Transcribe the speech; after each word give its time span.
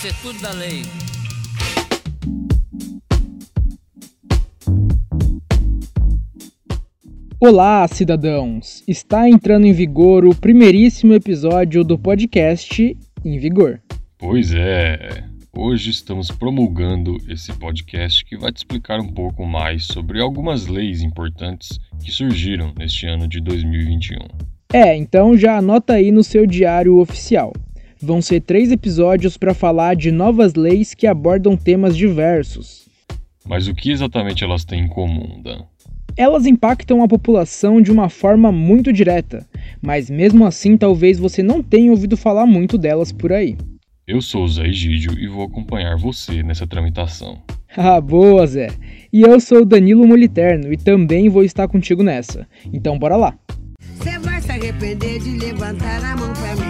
Isso 0.00 0.08
é 0.08 0.12
tudo 0.22 0.40
da 0.40 0.50
lei. 0.52 0.82
Olá, 7.38 7.86
cidadãos! 7.86 8.82
Está 8.88 9.28
entrando 9.28 9.66
em 9.66 9.74
vigor 9.74 10.24
o 10.24 10.34
primeiríssimo 10.34 11.12
episódio 11.12 11.84
do 11.84 11.98
podcast 11.98 12.96
Em 13.22 13.38
Vigor. 13.38 13.78
Pois 14.16 14.54
é, 14.54 15.22
hoje 15.54 15.90
estamos 15.90 16.30
promulgando 16.30 17.18
esse 17.28 17.52
podcast 17.52 18.24
que 18.24 18.38
vai 18.38 18.50
te 18.50 18.56
explicar 18.56 19.00
um 19.00 19.12
pouco 19.12 19.44
mais 19.44 19.84
sobre 19.84 20.18
algumas 20.18 20.66
leis 20.66 21.02
importantes 21.02 21.78
que 22.02 22.10
surgiram 22.10 22.72
neste 22.74 23.06
ano 23.06 23.28
de 23.28 23.38
2021. 23.42 24.16
É, 24.72 24.96
então 24.96 25.36
já 25.36 25.58
anota 25.58 25.92
aí 25.92 26.10
no 26.10 26.24
seu 26.24 26.46
diário 26.46 26.96
oficial. 27.00 27.52
Vão 28.02 28.22
ser 28.22 28.40
três 28.40 28.72
episódios 28.72 29.36
para 29.36 29.52
falar 29.52 29.94
de 29.94 30.10
novas 30.10 30.54
leis 30.54 30.94
que 30.94 31.06
abordam 31.06 31.54
temas 31.54 31.94
diversos. 31.94 32.88
Mas 33.46 33.68
o 33.68 33.74
que 33.74 33.90
exatamente 33.90 34.42
elas 34.42 34.64
têm 34.64 34.84
em 34.84 34.88
comum, 34.88 35.40
Dan? 35.42 35.64
Elas 36.16 36.46
impactam 36.46 37.02
a 37.02 37.08
população 37.08 37.80
de 37.80 37.92
uma 37.92 38.08
forma 38.08 38.50
muito 38.50 38.92
direta, 38.92 39.46
mas 39.82 40.08
mesmo 40.08 40.46
assim 40.46 40.76
talvez 40.76 41.18
você 41.18 41.42
não 41.42 41.62
tenha 41.62 41.90
ouvido 41.90 42.16
falar 42.16 42.46
muito 42.46 42.78
delas 42.78 43.12
por 43.12 43.32
aí. 43.32 43.56
Eu 44.06 44.22
sou 44.22 44.44
o 44.44 44.48
Zé 44.48 44.66
Egídio 44.66 45.18
e 45.18 45.28
vou 45.28 45.44
acompanhar 45.44 45.96
você 45.96 46.42
nessa 46.42 46.66
tramitação. 46.66 47.38
Ah, 47.76 48.00
boa, 48.00 48.44
Zé! 48.48 48.66
E 49.12 49.22
eu 49.22 49.38
sou 49.38 49.58
o 49.58 49.64
Danilo 49.64 50.04
Moliterno 50.04 50.72
e 50.72 50.76
também 50.76 51.28
vou 51.28 51.44
estar 51.44 51.68
contigo 51.68 52.02
nessa. 52.02 52.44
Então 52.72 52.98
bora 52.98 53.14
lá! 53.14 53.38
Você 53.94 54.18
vai 54.18 54.40
se 54.40 54.50
arrepender 54.50 55.20
de 55.20 55.38
levantar 55.38 56.02
a 56.04 56.16
mão 56.16 56.32
pra 56.32 56.56
mim. 56.56 56.69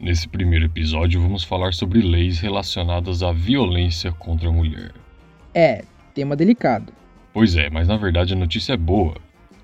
Nesse 0.00 0.28
primeiro 0.28 0.66
episódio, 0.66 1.20
vamos 1.20 1.42
falar 1.42 1.74
sobre 1.74 2.00
leis 2.00 2.38
relacionadas 2.38 3.20
à 3.20 3.32
violência 3.32 4.12
contra 4.12 4.48
a 4.48 4.52
mulher. 4.52 4.92
É, 5.52 5.82
tema 6.14 6.36
delicado. 6.36 6.92
Pois 7.32 7.56
é, 7.56 7.68
mas 7.68 7.88
na 7.88 7.96
verdade 7.96 8.32
a 8.32 8.36
notícia 8.36 8.74
é 8.74 8.76
boa. 8.76 9.16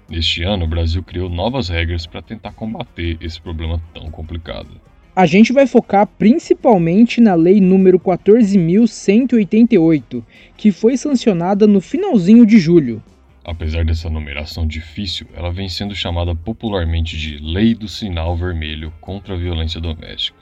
Neste 0.09 0.43
ano, 0.43 0.65
o 0.65 0.69
Brasil 0.69 1.05
criou 1.05 1.31
novas 1.31 1.69
regras 1.69 2.05
para 2.05 2.21
tentar 2.21 2.51
combater 2.51 3.17
esse 3.21 3.41
problema 3.41 3.81
tão 3.95 4.11
complicado. 4.11 4.71
A 5.15 5.25
gente 5.25 5.53
vai 5.53 5.69
focar 5.69 6.05
principalmente 6.05 7.21
na 7.21 7.37
Lei 7.37 7.61
número 7.61 8.01
14.188, 8.01 10.21
que 10.57 10.73
foi 10.73 10.97
sancionada 10.97 11.65
no 11.65 11.81
finalzinho 11.81 12.45
de 12.45 12.59
julho. 12.59 13.01
Apesar 13.45 13.85
dessa 13.85 14.09
numeração 14.09 14.67
difícil, 14.67 15.27
ela 15.35 15.53
vem 15.53 15.69
sendo 15.69 15.95
chamada 15.95 16.35
popularmente 16.35 17.15
de 17.19 17.37
Lei 17.37 17.75
do 17.75 17.87
Sinal 17.87 18.35
Vermelho 18.35 18.91
contra 19.03 19.35
a 19.35 19.37
Violência 19.37 19.79
Doméstica. 19.79 20.39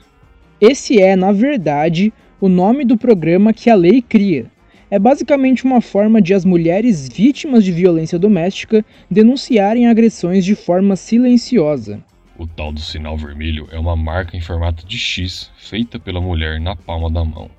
Esse 0.61 1.01
é, 1.01 1.13
na 1.13 1.33
verdade, 1.33 2.13
o 2.39 2.47
nome 2.47 2.85
do 2.85 2.97
programa 2.97 3.51
que 3.51 3.69
a 3.69 3.75
lei 3.75 4.01
cria. 4.01 4.45
É 4.89 4.97
basicamente 4.97 5.65
uma 5.65 5.81
forma 5.81 6.21
de 6.21 6.33
as 6.33 6.45
mulheres 6.45 7.09
vítimas 7.09 7.65
de 7.65 7.73
violência 7.73 8.17
doméstica 8.17 8.85
denunciarem 9.11 9.87
agressões 9.87 10.45
de 10.45 10.55
forma 10.55 10.95
silenciosa. 10.95 12.01
O 12.37 12.47
tal 12.47 12.71
do 12.71 12.79
sinal 12.79 13.17
vermelho 13.17 13.67
é 13.71 13.77
uma 13.77 13.97
marca 13.97 14.37
em 14.37 14.41
formato 14.41 14.87
de 14.87 14.97
X 14.97 15.51
feita 15.57 15.99
pela 15.99 16.21
mulher 16.21 16.59
na 16.61 16.75
palma 16.75 17.11
da 17.11 17.25
mão. 17.25 17.49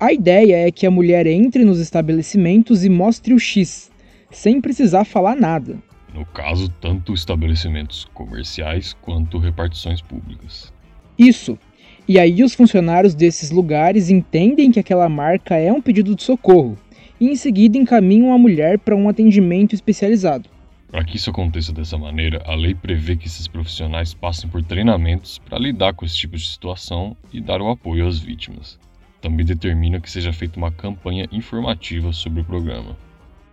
A 0.00 0.12
ideia 0.12 0.66
é 0.66 0.70
que 0.70 0.86
a 0.86 0.90
mulher 0.90 1.26
entre 1.26 1.64
nos 1.64 1.80
estabelecimentos 1.80 2.84
e 2.84 2.88
mostre 2.88 3.34
o 3.34 3.38
X, 3.38 3.90
sem 4.36 4.60
precisar 4.60 5.04
falar 5.04 5.34
nada. 5.34 5.78
No 6.12 6.26
caso, 6.26 6.68
tanto 6.80 7.14
estabelecimentos 7.14 8.04
comerciais 8.12 8.94
quanto 9.00 9.38
repartições 9.38 10.02
públicas. 10.02 10.72
Isso. 11.18 11.58
E 12.06 12.18
aí 12.18 12.44
os 12.44 12.54
funcionários 12.54 13.14
desses 13.14 13.50
lugares 13.50 14.10
entendem 14.10 14.70
que 14.70 14.78
aquela 14.78 15.08
marca 15.08 15.56
é 15.56 15.72
um 15.72 15.80
pedido 15.80 16.14
de 16.14 16.22
socorro 16.22 16.76
e 17.18 17.28
em 17.28 17.34
seguida 17.34 17.78
encaminham 17.78 18.32
a 18.32 18.38
mulher 18.38 18.78
para 18.78 18.94
um 18.94 19.08
atendimento 19.08 19.74
especializado. 19.74 20.48
Para 20.88 21.02
que 21.02 21.16
isso 21.16 21.30
aconteça 21.30 21.72
dessa 21.72 21.96
maneira, 21.96 22.42
a 22.46 22.54
lei 22.54 22.74
prevê 22.74 23.16
que 23.16 23.26
esses 23.26 23.48
profissionais 23.48 24.12
passem 24.12 24.48
por 24.48 24.62
treinamentos 24.62 25.38
para 25.38 25.58
lidar 25.58 25.94
com 25.94 26.04
esse 26.04 26.16
tipo 26.16 26.36
de 26.36 26.46
situação 26.46 27.16
e 27.32 27.40
dar 27.40 27.60
o 27.60 27.70
apoio 27.70 28.06
às 28.06 28.18
vítimas. 28.18 28.78
Também 29.20 29.44
determina 29.44 29.98
que 29.98 30.10
seja 30.10 30.32
feita 30.32 30.58
uma 30.58 30.70
campanha 30.70 31.26
informativa 31.32 32.12
sobre 32.12 32.42
o 32.42 32.44
programa. 32.44 32.96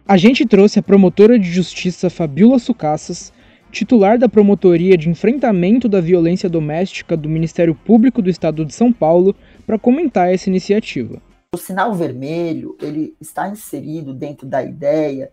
A 0.06 0.18
gente 0.18 0.46
trouxe 0.46 0.80
a 0.80 0.84
promotora 0.84 1.40
de 1.40 1.50
justiça 1.50 2.10
Fabiola 2.10 2.60
Sucassas, 2.60 3.32
titular 3.72 4.20
da 4.20 4.28
Promotoria 4.28 4.98
de 4.98 5.10
Enfrentamento 5.10 5.88
da 5.88 6.02
Violência 6.02 6.50
Doméstica 6.50 7.16
do 7.16 7.30
Ministério 7.30 7.74
Público 7.74 8.22
do 8.22 8.30
Estado 8.30 8.66
de 8.66 8.74
São 8.74 8.92
Paulo, 8.92 9.34
para 9.66 9.80
comentar 9.80 10.34
essa 10.34 10.50
iniciativa. 10.50 11.22
O 11.56 11.58
sinal 11.58 11.94
vermelho 11.94 12.78
ele 12.82 13.16
está 13.22 13.48
inserido 13.48 14.14
dentro 14.14 14.46
da 14.46 14.62
ideia 14.62 15.32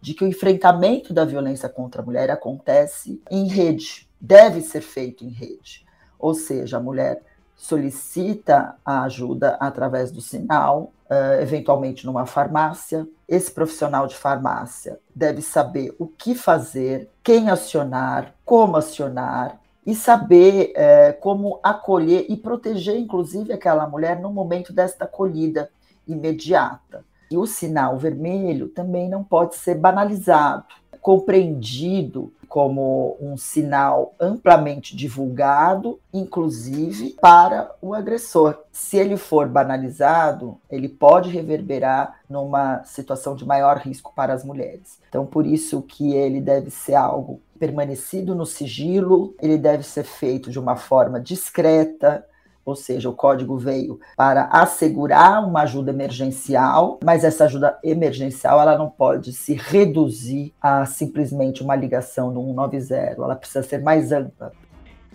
de 0.00 0.14
que 0.14 0.22
o 0.22 0.28
enfrentamento 0.28 1.12
da 1.12 1.24
violência 1.24 1.68
contra 1.68 2.00
a 2.00 2.04
mulher 2.04 2.30
acontece 2.30 3.20
em 3.28 3.48
rede, 3.48 4.08
deve 4.20 4.60
ser 4.60 4.82
feito 4.82 5.24
em 5.24 5.30
rede. 5.30 5.84
Ou 6.16 6.32
seja, 6.32 6.76
a 6.76 6.80
mulher 6.80 7.20
solicita 7.62 8.74
a 8.84 9.04
ajuda 9.04 9.56
através 9.60 10.10
do 10.10 10.20
sinal, 10.20 10.92
uh, 11.08 11.40
eventualmente 11.40 12.04
numa 12.04 12.26
farmácia. 12.26 13.06
Esse 13.28 13.52
profissional 13.52 14.08
de 14.08 14.16
farmácia 14.16 14.98
deve 15.14 15.40
saber 15.40 15.94
o 15.96 16.08
que 16.08 16.34
fazer, 16.34 17.08
quem 17.22 17.48
acionar, 17.48 18.34
como 18.44 18.76
acionar 18.76 19.60
e 19.86 19.94
saber 19.94 20.72
uh, 20.72 21.20
como 21.20 21.60
acolher 21.62 22.26
e 22.28 22.36
proteger, 22.36 22.96
inclusive, 22.96 23.52
aquela 23.52 23.86
mulher 23.86 24.18
no 24.18 24.32
momento 24.32 24.72
desta 24.72 25.04
acolhida 25.04 25.70
imediata. 26.04 27.04
E 27.30 27.38
o 27.38 27.46
sinal 27.46 27.96
vermelho 27.96 28.70
também 28.70 29.08
não 29.08 29.22
pode 29.22 29.54
ser 29.54 29.76
banalizado, 29.76 30.64
compreendido 31.02 32.32
como 32.48 33.16
um 33.20 33.36
sinal 33.36 34.14
amplamente 34.20 34.94
divulgado, 34.94 35.98
inclusive 36.12 37.16
para 37.20 37.74
o 37.80 37.92
agressor. 37.92 38.58
Se 38.70 38.98
ele 38.98 39.16
for 39.16 39.48
banalizado, 39.48 40.58
ele 40.70 40.88
pode 40.88 41.28
reverberar 41.28 42.20
numa 42.28 42.84
situação 42.84 43.34
de 43.34 43.44
maior 43.44 43.78
risco 43.78 44.12
para 44.14 44.32
as 44.32 44.44
mulheres. 44.44 45.00
Então, 45.08 45.26
por 45.26 45.44
isso 45.44 45.82
que 45.82 46.12
ele 46.12 46.40
deve 46.40 46.70
ser 46.70 46.94
algo 46.94 47.40
permanecido 47.58 48.34
no 48.34 48.46
sigilo, 48.46 49.34
ele 49.40 49.56
deve 49.56 49.82
ser 49.82 50.04
feito 50.04 50.50
de 50.50 50.58
uma 50.58 50.76
forma 50.76 51.18
discreta, 51.18 52.24
ou 52.64 52.76
seja, 52.76 53.08
o 53.08 53.14
código 53.14 53.56
veio 53.58 53.98
para 54.16 54.44
assegurar 54.44 55.46
uma 55.46 55.62
ajuda 55.62 55.90
emergencial, 55.90 56.98
mas 57.04 57.24
essa 57.24 57.44
ajuda 57.44 57.78
emergencial 57.82 58.60
ela 58.60 58.78
não 58.78 58.88
pode 58.88 59.32
se 59.32 59.54
reduzir 59.54 60.52
a 60.60 60.86
simplesmente 60.86 61.62
uma 61.62 61.76
ligação 61.76 62.32
do 62.32 62.40
190, 62.40 62.94
ela 63.18 63.36
precisa 63.36 63.62
ser 63.62 63.82
mais 63.82 64.12
ampla. 64.12 64.52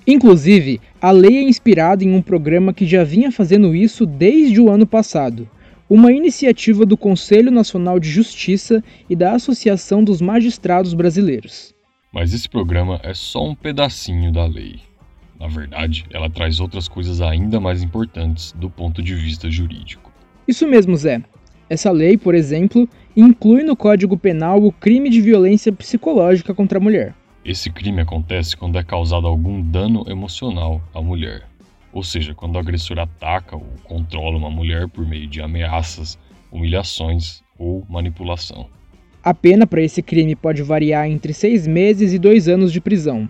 Inclusive, 0.05 0.79
a 1.01 1.11
lei 1.11 1.37
é 1.37 1.43
inspirada 1.43 2.03
em 2.03 2.13
um 2.13 2.21
programa 2.21 2.73
que 2.73 2.85
já 2.85 3.03
vinha 3.03 3.31
fazendo 3.31 3.75
isso 3.75 4.05
desde 4.05 4.61
o 4.61 4.69
ano 4.69 4.87
passado, 4.87 5.49
uma 5.89 6.11
iniciativa 6.11 6.85
do 6.85 6.97
Conselho 6.97 7.51
Nacional 7.51 7.99
de 7.99 8.09
Justiça 8.09 8.83
e 9.09 9.15
da 9.15 9.33
Associação 9.33 10.03
dos 10.03 10.21
Magistrados 10.21 10.93
Brasileiros. 10.93 11.73
Mas 12.13 12.33
esse 12.33 12.47
programa 12.47 12.99
é 13.03 13.13
só 13.13 13.45
um 13.45 13.55
pedacinho 13.55 14.31
da 14.31 14.45
lei. 14.45 14.79
Na 15.39 15.47
verdade, 15.47 16.05
ela 16.11 16.29
traz 16.29 16.59
outras 16.59 16.87
coisas 16.87 17.21
ainda 17.21 17.59
mais 17.59 17.83
importantes 17.83 18.53
do 18.53 18.69
ponto 18.69 19.01
de 19.01 19.13
vista 19.13 19.49
jurídico. 19.49 20.11
Isso 20.47 20.67
mesmo, 20.67 20.95
Zé. 20.95 21.21
Essa 21.69 21.91
lei, 21.91 22.17
por 22.17 22.33
exemplo, 22.33 22.87
inclui 23.15 23.63
no 23.63 23.75
Código 23.75 24.17
Penal 24.17 24.63
o 24.63 24.71
crime 24.71 25.09
de 25.09 25.21
violência 25.21 25.71
psicológica 25.71 26.53
contra 26.53 26.77
a 26.77 26.81
mulher. 26.81 27.13
Esse 27.43 27.69
crime 27.69 28.01
acontece 28.01 28.55
quando 28.57 28.77
é 28.77 28.83
causado 28.83 29.27
algum 29.27 29.61
dano 29.61 30.05
emocional 30.07 30.81
à 30.93 31.01
mulher. 31.01 31.43
Ou 31.93 32.03
seja, 32.03 32.33
quando 32.33 32.55
o 32.55 32.59
agressor 32.59 32.99
ataca 32.99 33.55
ou 33.55 33.65
controla 33.83 34.37
uma 34.37 34.49
mulher 34.49 34.87
por 34.87 35.05
meio 35.05 35.27
de 35.27 35.41
ameaças, 35.41 36.17
humilhações 36.51 37.41
ou 37.57 37.85
manipulação. 37.89 38.67
A 39.23 39.33
pena 39.33 39.67
para 39.67 39.81
esse 39.81 40.01
crime 40.01 40.35
pode 40.35 40.63
variar 40.63 41.07
entre 41.09 41.33
seis 41.33 41.67
meses 41.67 42.13
e 42.13 42.19
dois 42.19 42.47
anos 42.47 42.71
de 42.71 42.79
prisão. 42.79 43.27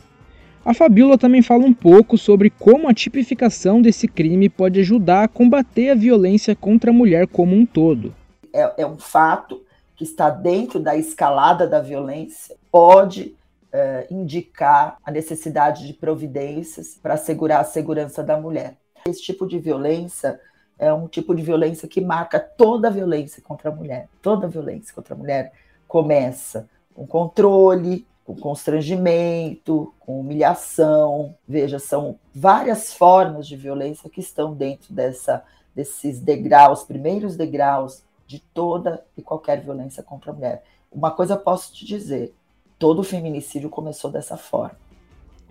A 0.67 0.73
Fabíola 0.73 1.17
também 1.17 1.41
fala 1.41 1.63
um 1.63 1.73
pouco 1.73 2.17
sobre 2.17 2.49
como 2.49 2.89
a 2.89 2.93
tipificação 2.93 3.81
desse 3.81 4.05
crime 4.05 4.49
pode 4.49 4.81
ajudar 4.81 5.23
a 5.23 5.27
combater 5.29 5.91
a 5.91 5.95
violência 5.95 6.53
contra 6.57 6.91
a 6.91 6.93
mulher 6.93 7.25
como 7.25 7.55
um 7.55 7.65
todo. 7.65 8.13
É, 8.51 8.81
é 8.81 8.85
um 8.85 8.97
fato 8.97 9.63
que 9.95 10.03
está 10.03 10.29
dentro 10.29 10.77
da 10.77 10.97
escalada 10.97 11.65
da 11.65 11.79
violência, 11.79 12.53
pode 12.69 13.33
é, 13.71 14.07
indicar 14.11 14.97
a 15.05 15.09
necessidade 15.09 15.87
de 15.87 15.93
providências 15.93 16.99
para 17.01 17.13
assegurar 17.13 17.61
a 17.61 17.63
segurança 17.63 18.21
da 18.21 18.35
mulher. 18.35 18.75
Esse 19.07 19.21
tipo 19.21 19.47
de 19.47 19.59
violência 19.59 20.37
é 20.77 20.91
um 20.91 21.07
tipo 21.07 21.33
de 21.33 21.43
violência 21.43 21.87
que 21.87 22.01
marca 22.01 22.41
toda 22.41 22.89
a 22.89 22.91
violência 22.91 23.41
contra 23.41 23.69
a 23.69 23.73
mulher. 23.73 24.09
Toda 24.21 24.47
a 24.47 24.49
violência 24.49 24.93
contra 24.93 25.15
a 25.15 25.17
mulher 25.17 25.53
começa 25.87 26.67
com 26.93 27.07
controle, 27.07 28.05
com 28.27 28.35
constrangimento, 28.35 29.93
com 30.01 30.19
humilhação. 30.19 31.33
Veja, 31.47 31.79
são 31.79 32.19
várias 32.35 32.93
formas 32.93 33.47
de 33.47 33.55
violência 33.55 34.09
que 34.09 34.19
estão 34.19 34.53
dentro 34.53 34.93
dessa, 34.93 35.41
desses 35.73 36.19
degraus, 36.19 36.83
primeiros 36.83 37.37
degraus 37.37 38.03
de 38.27 38.39
toda 38.39 39.01
e 39.17 39.21
qualquer 39.21 39.61
violência 39.61 40.03
contra 40.03 40.31
a 40.31 40.33
mulher. 40.33 40.63
Uma 40.91 41.09
coisa 41.09 41.35
eu 41.35 41.39
posso 41.39 41.73
te 41.73 41.85
dizer: 41.85 42.33
todo 42.77 43.01
feminicídio 43.01 43.69
começou 43.69 44.11
dessa 44.11 44.35
forma. 44.35 44.75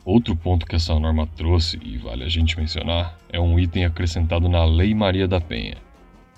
Outro 0.05 0.37
ponto 0.37 0.67
que 0.67 0.77
essa 0.77 1.01
norma 1.01 1.27
trouxe, 1.35 1.81
e 1.83 1.97
vale 1.97 2.25
a 2.25 2.29
gente 2.29 2.59
mencionar, 2.59 3.19
é 3.31 3.41
um 3.41 3.59
item 3.59 3.87
acrescentado 3.87 4.51
na 4.51 4.67
Lei 4.67 4.95
Maria 4.95 5.27
da 5.27 5.41
Penha. 5.41 5.79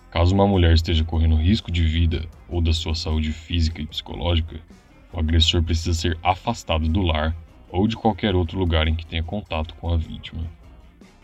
Caso 0.08 0.34
uma 0.34 0.46
mulher 0.46 0.72
esteja 0.72 1.04
correndo 1.04 1.34
risco 1.34 1.70
de 1.70 1.82
vida 1.82 2.24
ou 2.48 2.62
da 2.62 2.72
sua 2.72 2.94
saúde 2.94 3.32
física 3.32 3.82
e 3.82 3.86
psicológica, 3.86 4.58
o 5.12 5.18
agressor 5.18 5.62
precisa 5.62 5.94
ser 5.94 6.18
afastado 6.22 6.88
do 6.88 7.00
lar 7.00 7.34
ou 7.70 7.86
de 7.86 7.96
qualquer 7.96 8.34
outro 8.34 8.58
lugar 8.58 8.88
em 8.88 8.94
que 8.94 9.06
tenha 9.06 9.22
contato 9.22 9.74
com 9.74 9.92
a 9.92 9.96
vítima. 9.96 10.42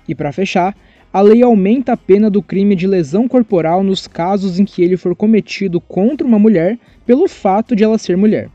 E 0.06 0.14
para 0.14 0.32
fechar, 0.32 0.76
a 1.12 1.20
lei 1.20 1.42
aumenta 1.42 1.92
a 1.92 1.96
pena 1.96 2.28
do 2.28 2.42
crime 2.42 2.74
de 2.74 2.86
lesão 2.86 3.28
corporal 3.28 3.82
nos 3.82 4.06
casos 4.06 4.58
em 4.58 4.64
que 4.64 4.82
ele 4.82 4.96
for 4.96 5.14
cometido 5.14 5.80
contra 5.80 6.26
uma 6.26 6.38
mulher 6.38 6.78
pelo 7.06 7.28
fato 7.28 7.74
de 7.74 7.84
ela 7.84 7.98
ser 7.98 8.16
mulher. 8.16 8.50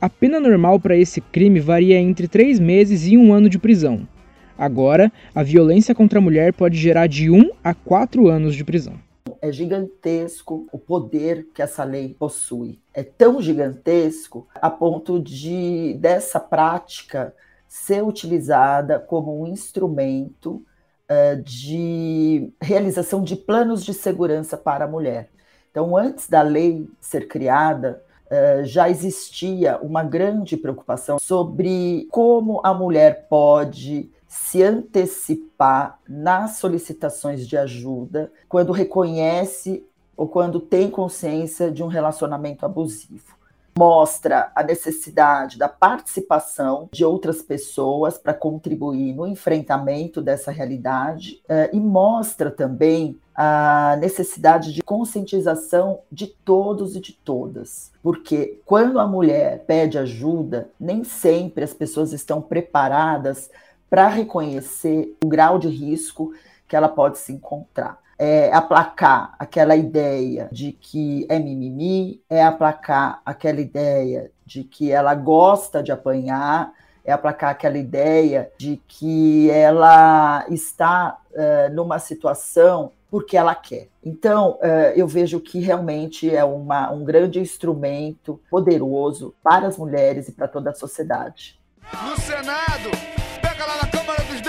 A 0.00 0.08
pena 0.08 0.40
normal 0.40 0.80
para 0.80 0.96
esse 0.96 1.20
crime 1.20 1.60
varia 1.60 1.98
entre 1.98 2.26
três 2.26 2.58
meses 2.58 3.06
e 3.06 3.18
um 3.18 3.34
ano 3.34 3.50
de 3.50 3.58
prisão. 3.58 4.08
Agora, 4.56 5.12
a 5.34 5.42
violência 5.42 5.94
contra 5.94 6.18
a 6.18 6.22
mulher 6.22 6.52
pode 6.52 6.76
gerar 6.78 7.06
de 7.06 7.30
um 7.30 7.50
a 7.62 7.74
quatro 7.74 8.28
anos 8.28 8.54
de 8.54 8.64
prisão 8.64 8.94
é 9.40 9.50
gigantesco 9.50 10.66
o 10.72 10.78
poder 10.78 11.48
que 11.54 11.62
essa 11.62 11.84
lei 11.84 12.14
possui. 12.18 12.78
É 12.92 13.02
tão 13.02 13.40
gigantesco 13.40 14.46
a 14.54 14.68
ponto 14.70 15.20
de 15.20 15.94
dessa 15.98 16.38
prática 16.38 17.34
ser 17.66 18.02
utilizada 18.02 18.98
como 18.98 19.40
um 19.40 19.46
instrumento 19.46 20.62
uh, 21.08 21.40
de 21.42 22.52
realização 22.60 23.22
de 23.22 23.36
planos 23.36 23.84
de 23.84 23.94
segurança 23.94 24.56
para 24.56 24.84
a 24.84 24.88
mulher. 24.88 25.30
Então, 25.70 25.96
antes 25.96 26.28
da 26.28 26.42
lei 26.42 26.88
ser 27.00 27.28
criada, 27.28 28.02
uh, 28.26 28.64
já 28.64 28.90
existia 28.90 29.78
uma 29.78 30.02
grande 30.02 30.56
preocupação 30.56 31.18
sobre 31.18 32.08
como 32.10 32.60
a 32.64 32.74
mulher 32.74 33.26
pode 33.28 34.10
se 34.30 34.62
antecipar 34.62 35.98
nas 36.08 36.58
solicitações 36.58 37.48
de 37.48 37.56
ajuda 37.56 38.30
quando 38.48 38.70
reconhece 38.70 39.84
ou 40.16 40.28
quando 40.28 40.60
tem 40.60 40.88
consciência 40.88 41.68
de 41.68 41.82
um 41.82 41.88
relacionamento 41.88 42.64
abusivo. 42.64 43.36
Mostra 43.76 44.52
a 44.54 44.62
necessidade 44.62 45.58
da 45.58 45.68
participação 45.68 46.88
de 46.92 47.04
outras 47.04 47.42
pessoas 47.42 48.18
para 48.18 48.32
contribuir 48.32 49.14
no 49.14 49.26
enfrentamento 49.26 50.22
dessa 50.22 50.52
realidade 50.52 51.42
eh, 51.48 51.70
e 51.72 51.80
mostra 51.80 52.52
também 52.52 53.18
a 53.34 53.96
necessidade 53.98 54.72
de 54.72 54.82
conscientização 54.82 56.00
de 56.12 56.26
todos 56.26 56.94
e 56.94 57.00
de 57.00 57.14
todas. 57.14 57.90
Porque 58.02 58.60
quando 58.64 59.00
a 59.00 59.06
mulher 59.08 59.64
pede 59.66 59.98
ajuda, 59.98 60.70
nem 60.78 61.02
sempre 61.02 61.64
as 61.64 61.72
pessoas 61.72 62.12
estão 62.12 62.40
preparadas 62.42 63.50
para 63.90 64.06
reconhecer 64.06 65.16
o 65.22 65.28
grau 65.28 65.58
de 65.58 65.68
risco 65.68 66.32
que 66.68 66.76
ela 66.76 66.88
pode 66.88 67.18
se 67.18 67.32
encontrar. 67.32 67.98
É 68.16 68.52
aplacar 68.52 69.34
aquela 69.38 69.74
ideia 69.74 70.48
de 70.52 70.72
que 70.72 71.26
é 71.28 71.38
mimimi, 71.38 72.22
é 72.30 72.42
aplacar 72.42 73.20
aquela 73.26 73.60
ideia 73.60 74.30
de 74.46 74.62
que 74.62 74.92
ela 74.92 75.14
gosta 75.14 75.82
de 75.82 75.90
apanhar, 75.90 76.72
é 77.04 77.12
aplacar 77.12 77.50
aquela 77.50 77.78
ideia 77.78 78.52
de 78.56 78.80
que 78.86 79.50
ela 79.50 80.44
está 80.48 81.18
uh, 81.32 81.74
numa 81.74 81.98
situação 81.98 82.92
porque 83.10 83.36
ela 83.36 83.54
quer. 83.54 83.88
Então, 84.04 84.58
uh, 84.62 84.92
eu 84.94 85.08
vejo 85.08 85.40
que 85.40 85.58
realmente 85.58 86.32
é 86.32 86.44
uma, 86.44 86.92
um 86.92 87.02
grande 87.04 87.40
instrumento 87.40 88.40
poderoso 88.48 89.34
para 89.42 89.66
as 89.66 89.76
mulheres 89.76 90.28
e 90.28 90.32
para 90.32 90.46
toda 90.46 90.70
a 90.70 90.74
sociedade. 90.74 91.58
No 92.04 92.16
Senado, 92.20 93.19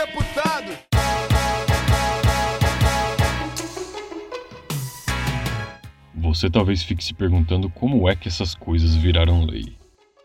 Deputados. 0.06 0.75
Você 6.15 6.50
talvez 6.50 6.81
fique 6.81 7.03
se 7.03 7.13
perguntando 7.13 7.69
como 7.69 8.09
é 8.09 8.15
que 8.15 8.27
essas 8.27 8.56
coisas 8.56 8.95
viraram 8.95 9.45
lei. 9.45 9.75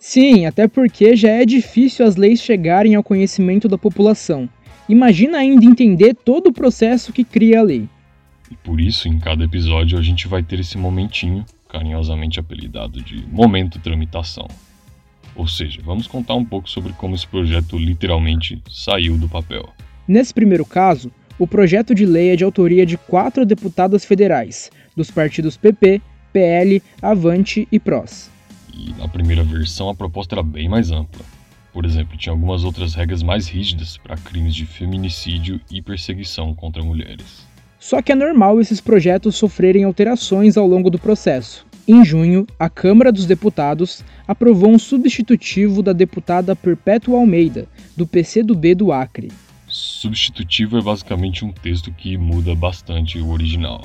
Sim, 0.00 0.46
até 0.46 0.67
porque 0.67 1.14
já 1.14 1.28
é 1.28 1.44
difícil 1.44 2.06
as 2.06 2.17
leis 2.17 2.40
chegarem 2.40 2.94
ao 2.94 3.02
conhecimento 3.02 3.69
da 3.69 3.76
população. 3.76 4.49
Imagina 4.88 5.38
ainda 5.38 5.67
entender 5.67 6.14
todo 6.14 6.46
o 6.46 6.52
processo 6.55 7.12
que 7.12 7.23
cria 7.23 7.61
a 7.61 7.62
lei. 7.62 7.87
E 8.50 8.56
por 8.56 8.81
isso, 8.81 9.08
em 9.08 9.19
cada 9.19 9.44
episódio, 9.44 9.99
a 9.99 10.02
gente 10.02 10.26
vai 10.26 10.43
ter 10.43 10.58
esse 10.58 10.78
momentinho, 10.78 11.44
carinhosamente 11.69 12.40
apelidado 12.40 13.02
de 13.02 13.26
Momento 13.26 13.78
Tramitação. 13.78 14.49
Ou 15.36 15.46
seja, 15.46 15.80
vamos 15.84 16.06
contar 16.06 16.34
um 16.34 16.44
pouco 16.44 16.68
sobre 16.68 16.92
como 16.94 17.14
esse 17.14 17.26
projeto 17.26 17.78
literalmente 17.78 18.62
saiu 18.70 19.18
do 19.18 19.28
papel. 19.28 19.68
Nesse 20.08 20.32
primeiro 20.32 20.64
caso, 20.64 21.10
o 21.38 21.46
projeto 21.46 21.94
de 21.94 22.06
lei 22.06 22.30
é 22.30 22.36
de 22.36 22.44
autoria 22.44 22.86
de 22.86 22.96
quatro 22.96 23.44
deputadas 23.44 24.04
federais, 24.04 24.70
dos 24.96 25.10
partidos 25.10 25.56
PP, 25.56 26.00
PL, 26.32 26.82
Avante 27.02 27.68
e 27.70 27.78
PROS. 27.78 28.30
E 28.72 28.92
na 28.98 29.08
primeira 29.08 29.44
versão 29.44 29.88
a 29.88 29.94
proposta 29.94 30.34
era 30.34 30.42
bem 30.42 30.68
mais 30.68 30.90
ampla. 30.90 31.24
Por 31.72 31.84
exemplo, 31.84 32.16
tinha 32.16 32.32
algumas 32.32 32.64
outras 32.64 32.94
regras 32.94 33.22
mais 33.22 33.48
rígidas 33.48 33.98
para 33.98 34.16
crimes 34.16 34.54
de 34.54 34.64
feminicídio 34.64 35.60
e 35.70 35.82
perseguição 35.82 36.54
contra 36.54 36.82
mulheres. 36.82 37.46
Só 37.78 38.00
que 38.00 38.12
é 38.12 38.14
normal 38.14 38.58
esses 38.60 38.80
projetos 38.80 39.36
sofrerem 39.36 39.84
alterações 39.84 40.56
ao 40.56 40.66
longo 40.66 40.88
do 40.88 40.98
processo, 40.98 41.65
em 41.88 42.04
junho, 42.04 42.46
a 42.58 42.68
Câmara 42.68 43.12
dos 43.12 43.26
Deputados 43.26 44.02
aprovou 44.26 44.70
um 44.70 44.78
substitutivo 44.78 45.82
da 45.82 45.92
deputada 45.92 46.56
Perpétua 46.56 47.18
Almeida, 47.18 47.68
do 47.96 48.06
PCdoB 48.06 48.74
do 48.74 48.92
Acre. 48.92 49.30
Substitutivo 49.68 50.78
é 50.78 50.82
basicamente 50.82 51.44
um 51.44 51.52
texto 51.52 51.92
que 51.92 52.16
muda 52.16 52.54
bastante 52.56 53.20
o 53.20 53.30
original. 53.30 53.82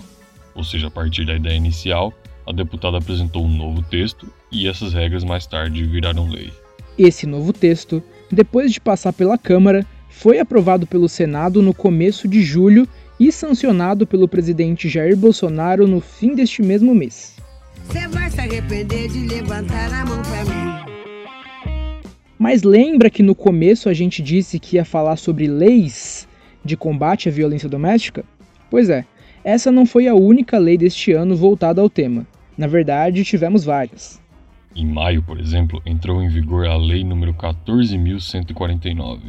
Ou 0.56 0.64
seja, 0.64 0.88
a 0.88 0.92
partir 0.92 1.26
da 1.26 1.36
ideia 1.36 1.56
inicial, 1.56 2.12
a 2.48 2.52
deputada 2.52 2.98
apresentou 2.98 3.46
um 3.46 3.56
novo 3.56 3.84
texto 3.84 4.32
e 4.52 4.68
essas 4.68 4.94
regras 4.94 5.24
mais 5.24 5.46
tarde 5.46 5.86
viraram 5.86 6.28
lei. 6.28 6.52
Esse 6.98 7.28
novo 7.28 7.54
texto, 7.54 8.02
depois 8.32 8.72
de 8.72 8.80
passar 8.80 9.14
pela 9.14 9.38
Câmara, 9.38 9.86
foi 10.10 10.40
aprovado 10.40 10.88
pelo 10.88 11.08
Senado 11.08 11.62
no 11.62 11.74
começo 11.74 12.28
de 12.28 12.42
julho 12.42 12.88
e 13.20 13.32
sancionado 13.32 14.08
pelo 14.08 14.28
presidente 14.28 14.90
Jair 14.90 15.16
Bolsonaro 15.16 15.88
no 15.88 16.02
fim 16.02 16.34
deste 16.34 16.62
mesmo 16.62 16.94
mês. 16.94 17.41
Você 17.92 18.08
vai 18.08 18.30
se 18.30 18.40
arrepender 18.40 19.10
de 19.10 19.28
levantar 19.28 19.92
a 19.94 20.06
mão 20.06 20.22
pra 20.22 20.46
mim. 20.46 20.72
Mas 22.40 22.64
lembra 22.64 23.10
que 23.10 23.22
no 23.22 23.36
começo 23.36 23.90
a 23.90 23.94
gente 23.94 24.22
disse 24.22 24.62
que 24.62 24.78
ia 24.78 24.86
falar 24.86 25.18
sobre 25.18 25.46
leis 25.46 26.26
de 26.64 26.78
combate 26.78 27.28
à 27.28 27.32
violência 27.34 27.68
doméstica? 27.68 28.24
Pois 28.70 28.90
é, 28.90 29.04
essa 29.44 29.74
não 29.74 29.86
foi 29.86 30.08
a 30.08 30.16
única 30.16 30.58
lei 30.58 30.78
deste 30.78 31.12
ano 31.12 31.36
voltada 31.36 31.82
ao 31.82 31.90
tema. 31.90 32.26
Na 32.58 32.66
verdade, 32.66 33.26
tivemos 33.26 33.66
várias. 33.66 34.22
Em 34.74 34.86
maio, 34.86 35.22
por 35.22 35.38
exemplo, 35.38 35.82
entrou 35.86 36.24
em 36.24 36.30
vigor 36.30 36.66
a 36.68 36.78
Lei 36.78 37.04
nº 37.04 37.34
14.149, 37.34 39.20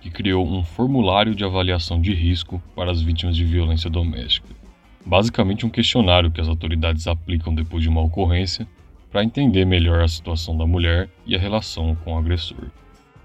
que 0.00 0.10
criou 0.10 0.44
um 0.44 0.64
formulário 0.64 1.36
de 1.36 1.44
avaliação 1.44 2.00
de 2.00 2.12
risco 2.12 2.60
para 2.74 2.90
as 2.90 3.00
vítimas 3.00 3.36
de 3.36 3.44
violência 3.44 3.88
doméstica 3.88 4.58
basicamente 5.04 5.64
um 5.64 5.70
questionário 5.70 6.30
que 6.30 6.40
as 6.40 6.48
autoridades 6.48 7.06
aplicam 7.06 7.54
depois 7.54 7.82
de 7.82 7.88
uma 7.88 8.02
ocorrência 8.02 8.66
para 9.10 9.24
entender 9.24 9.64
melhor 9.64 10.02
a 10.02 10.08
situação 10.08 10.54
da 10.56 10.66
mulher 10.66 11.08
e 11.26 11.34
a 11.34 11.38
relação 11.38 11.96
com 12.04 12.14
o 12.14 12.18
agressor. 12.18 12.66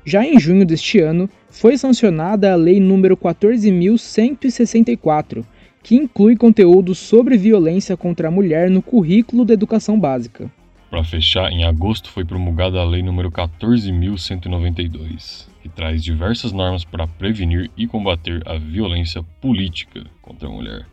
Já 0.06 0.26
em 0.26 0.40
junho 0.40 0.66
deste 0.66 1.00
ano, 1.00 1.30
foi 1.50 1.78
sancionada 1.78 2.52
a 2.52 2.56
Lei 2.56 2.80
nº 2.80 3.16
14.164, 3.16 5.46
que 5.82 5.96
inclui 5.96 6.36
conteúdo 6.36 6.94
sobre 6.96 7.38
violência 7.38 7.96
contra 7.96 8.28
a 8.28 8.32
mulher 8.32 8.70
no 8.70 8.82
currículo 8.82 9.46
da 9.46 9.54
educação 9.54 9.98
básica. 10.00 10.52
Para 10.90 11.04
fechar, 11.04 11.52
em 11.52 11.64
agosto 11.64 12.10
foi 12.10 12.26
promulgada 12.26 12.80
a 12.80 12.86
Lei 12.86 13.02
nº 13.02 13.32
14.192, 13.32 15.48
que 15.62 15.70
traz 15.70 16.04
diversas 16.04 16.52
normas 16.52 16.84
para 16.84 17.08
prevenir 17.08 17.72
e 17.78 17.88
combater 17.88 18.42
a 18.46 18.58
violência 18.58 19.24
política 19.42 20.04
contra 20.22 20.48
a 20.48 20.52
mulher 20.52 20.86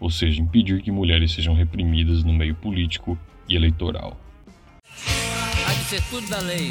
ou 0.00 0.10
seja, 0.10 0.40
impedir 0.40 0.82
que 0.82 0.90
mulheres 0.90 1.32
sejam 1.32 1.54
reprimidas 1.54 2.24
no 2.24 2.32
meio 2.32 2.54
político 2.54 3.18
e 3.48 3.56
eleitoral. 3.56 4.18
Há 5.66 5.72
de 5.72 5.84
ser 5.84 6.02
tudo 6.10 6.28
da 6.28 6.40
lei. 6.40 6.70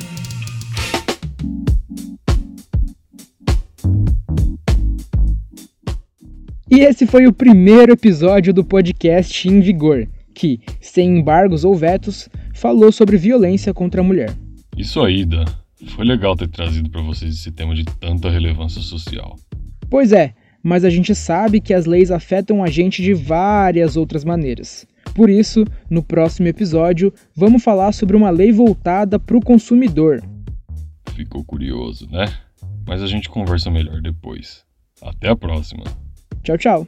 E 6.70 6.82
esse 6.82 7.08
foi 7.08 7.26
o 7.26 7.34
primeiro 7.34 7.94
episódio 7.94 8.54
do 8.54 8.64
podcast 8.64 9.48
Em 9.48 9.62
Vigor, 9.62 10.06
que, 10.34 10.60
sem 10.82 11.18
embargos 11.18 11.64
ou 11.64 11.74
vetos, 11.74 12.30
falou 12.54 12.92
sobre 12.92 13.18
violência 13.18 13.74
contra 13.74 14.02
a 14.02 14.04
mulher. 14.04 14.36
Isso 14.76 15.02
aí, 15.02 15.26
Dan. 15.26 15.46
Foi 15.88 16.06
legal 16.06 16.36
ter 16.36 16.48
trazido 16.50 16.90
para 16.90 17.02
vocês 17.02 17.36
esse 17.36 17.52
tema 17.52 17.74
de 17.74 17.86
tanta 17.86 18.30
relevância 18.30 18.82
social. 18.82 19.38
Pois 19.90 20.12
é, 20.12 20.34
mas 20.68 20.84
a 20.84 20.90
gente 20.90 21.16
sabe 21.16 21.62
que 21.62 21.74
as 21.74 21.86
leis 21.86 22.12
afetam 22.12 22.62
a 22.62 22.68
gente 22.68 23.02
de 23.02 23.14
várias 23.14 23.96
outras 23.96 24.26
maneiras. 24.26 24.86
Por 25.16 25.30
isso, 25.30 25.64
no 25.90 26.04
próximo 26.04 26.50
episódio, 26.50 27.14
vamos 27.34 27.64
falar 27.64 27.94
sobre 27.94 28.18
uma 28.18 28.30
lei 28.30 28.52
voltada 28.52 29.18
para 29.18 29.38
o 29.38 29.42
consumidor. 29.42 30.22
Ficou 31.16 31.42
curioso, 31.46 32.06
né? 32.12 32.26
Mas 32.86 33.02
a 33.02 33.08
gente 33.08 33.30
conversa 33.30 33.72
melhor 33.72 34.02
depois. 34.02 34.66
Até 35.02 35.30
a 35.30 35.38
próxima. 35.38 35.86
Tchau, 36.44 36.58
tchau. 36.58 36.88